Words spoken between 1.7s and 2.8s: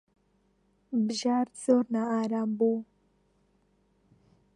نائارام بوو.